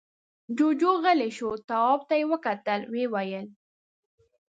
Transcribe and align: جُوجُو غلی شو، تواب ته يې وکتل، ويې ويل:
جُوجُو 0.57 0.91
غلی 1.03 1.29
شو، 1.37 1.49
تواب 1.67 1.99
ته 2.07 2.15
يې 2.19 2.25
وکتل، 2.31 2.81
ويې 2.91 3.05
ويل: 3.13 3.47